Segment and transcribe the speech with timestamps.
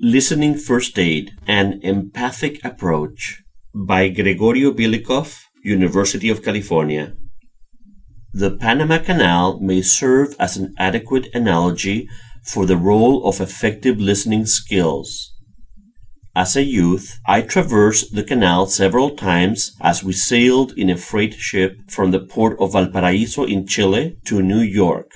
[0.00, 3.42] Listening First Aid An Empathic Approach
[3.74, 7.16] by Gregorio Billikopf, University of California.
[8.32, 12.08] The Panama Canal may serve as an adequate analogy
[12.44, 15.34] for the role of effective listening skills.
[16.32, 21.34] As a youth, I traversed the canal several times as we sailed in a freight
[21.34, 25.10] ship from the port of Valparaiso in Chile to New York.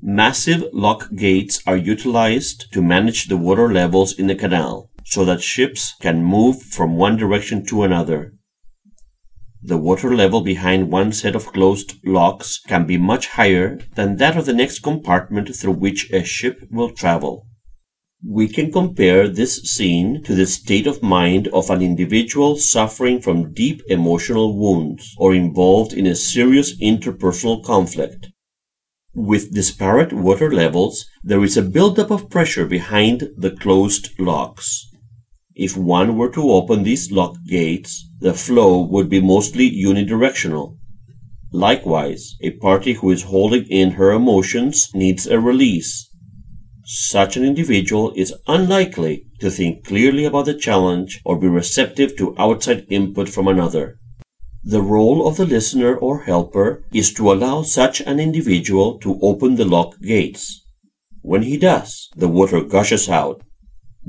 [0.00, 5.42] Massive lock gates are utilized to manage the water levels in the canal so that
[5.42, 8.34] ships can move from one direction to another.
[9.60, 14.36] The water level behind one set of closed locks can be much higher than that
[14.36, 17.48] of the next compartment through which a ship will travel.
[18.24, 23.52] We can compare this scene to the state of mind of an individual suffering from
[23.52, 28.28] deep emotional wounds or involved in a serious interpersonal conflict.
[29.20, 34.86] With disparate water levels, there is a buildup of pressure behind the closed locks.
[35.54, 40.76] If one were to open these lock gates, the flow would be mostly unidirectional.
[41.52, 46.08] Likewise, a party who is holding in her emotions needs a release
[46.90, 52.34] such an individual is unlikely to think clearly about the challenge or be receptive to
[52.38, 53.98] outside input from another.
[54.68, 59.56] The role of the listener or helper is to allow such an individual to open
[59.56, 60.62] the lock gates.
[61.22, 63.40] When he does, the water gushes out.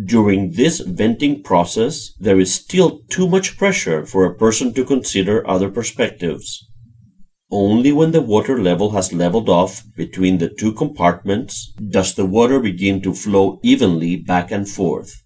[0.04, 5.50] During this venting process, there is still too much pressure for a person to consider
[5.50, 6.68] other perspectives.
[7.50, 12.60] Only when the water level has leveled off between the two compartments does the water
[12.60, 15.24] begin to flow evenly back and forth.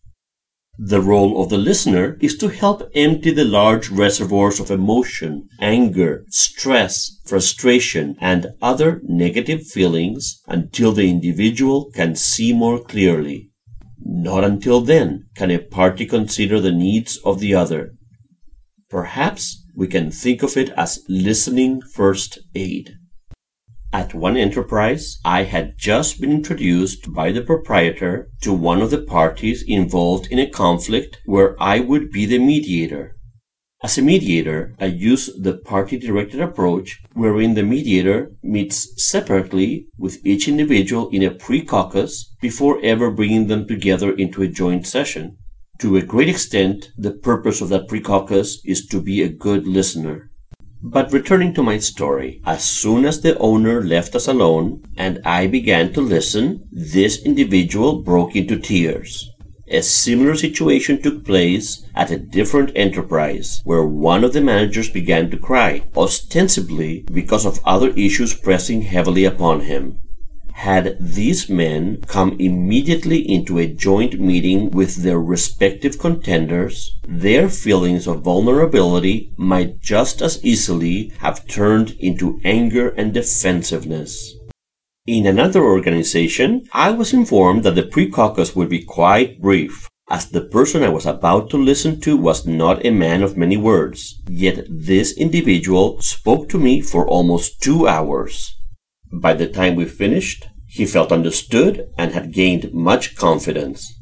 [0.79, 6.25] The role of the listener is to help empty the large reservoirs of emotion, anger,
[6.29, 13.51] stress, frustration, and other negative feelings until the individual can see more clearly.
[14.03, 17.93] Not until then can a party consider the needs of the other.
[18.89, 22.95] Perhaps we can think of it as listening first aid.
[23.93, 29.03] At one enterprise, I had just been introduced by the proprietor to one of the
[29.03, 33.15] parties involved in a conflict where I would be the mediator.
[33.83, 40.25] As a mediator, I use the party directed approach wherein the mediator meets separately with
[40.25, 45.37] each individual in a pre caucus before ever bringing them together into a joint session.
[45.79, 50.31] To a great extent, the purpose of that pre-caucus is to be a good listener.
[50.85, 55.47] But returning to my story, as soon as the owner left us alone and I
[55.47, 59.31] began to listen, this individual broke into tears.
[59.69, 65.31] A similar situation took place at a different enterprise where one of the managers began
[65.31, 69.99] to cry, ostensibly because of other issues pressing heavily upon him.
[70.53, 78.07] Had these men come immediately into a joint meeting with their respective contenders, their feelings
[78.07, 84.35] of vulnerability might just as easily have turned into anger and defensiveness.
[85.05, 90.41] In another organization, I was informed that the pre-caucus would be quite brief, as the
[90.41, 94.21] person I was about to listen to was not a man of many words.
[94.29, 98.55] Yet this individual spoke to me for almost two hours.
[99.21, 103.93] By the time we finished, he felt understood and had gained much confidence.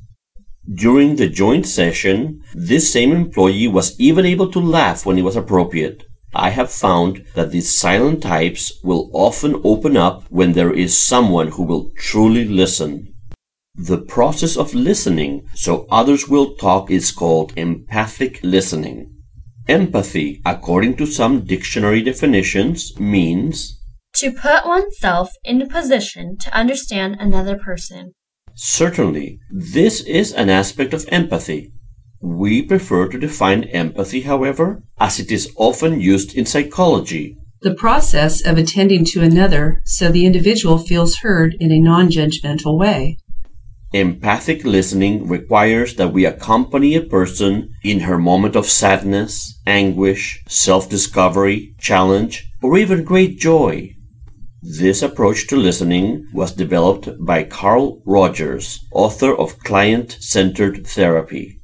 [0.73, 5.35] During the joint session, this same employee was even able to laugh when it was
[5.35, 6.05] appropriate.
[6.33, 11.49] I have found that these silent types will often open up when there is someone
[11.49, 13.13] who will truly listen.
[13.75, 19.13] The process of listening so others will talk is called empathic listening.
[19.67, 23.80] Empathy, according to some dictionary definitions, means
[24.15, 28.13] to put oneself in a position to understand another person.
[28.55, 31.71] Certainly, this is an aspect of empathy.
[32.21, 37.37] We prefer to define empathy, however, as it is often used in psychology.
[37.61, 42.77] The process of attending to another so the individual feels heard in a non judgmental
[42.77, 43.17] way.
[43.93, 50.89] Empathic listening requires that we accompany a person in her moment of sadness, anguish, self
[50.89, 53.93] discovery, challenge, or even great joy.
[54.63, 61.59] This approach to listening was developed by Carl Rogers, author of Client Centered Therapy.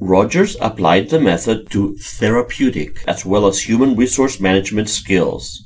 [0.00, 5.62] Rogers applied the method to therapeutic as well as human resource management skills.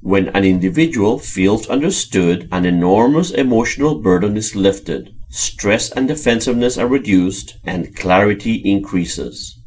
[0.00, 6.86] When an individual feels understood, an enormous emotional burden is lifted, stress and defensiveness are
[6.86, 9.60] reduced, and clarity increases.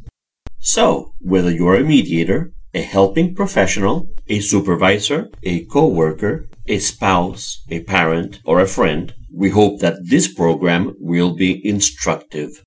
[0.59, 7.63] So, whether you are a mediator, a helping professional, a supervisor, a coworker, a spouse,
[7.69, 12.51] a parent, or a friend, We hope that this program will be instructive.